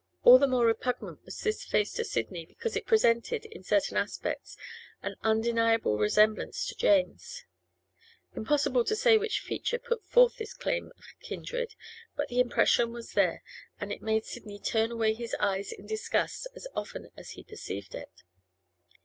All 0.23 0.39
the 0.39 0.47
more 0.47 0.65
repugnant 0.65 1.23
was 1.25 1.39
this 1.41 1.63
face 1.63 1.93
to 1.93 2.03
Sidney 2.03 2.43
because 2.43 2.75
it 2.75 2.87
presented, 2.87 3.45
in 3.45 3.63
certain 3.63 3.97
aspects, 3.97 4.57
an 5.03 5.13
undeniable 5.21 5.99
resemblance 5.99 6.65
to 6.65 6.75
Jane's; 6.75 7.45
impossible 8.35 8.83
to 8.85 8.95
say 8.95 9.19
which 9.19 9.41
feature 9.41 9.77
put 9.77 10.03
forth 10.07 10.37
this 10.37 10.55
claim 10.55 10.87
of 10.97 11.03
kindred, 11.21 11.75
but 12.15 12.29
the 12.29 12.39
impression 12.39 12.91
was 12.91 13.11
there, 13.11 13.43
and 13.79 13.91
it 13.93 14.01
made 14.01 14.25
Sidney 14.25 14.57
turn 14.59 14.89
away 14.89 15.13
his 15.13 15.35
eyes 15.39 15.71
in 15.71 15.85
disgust 15.85 16.47
as 16.55 16.65
often 16.75 17.11
as 17.15 17.33
he 17.37 17.43
perceived 17.43 17.93
it. 17.93 18.23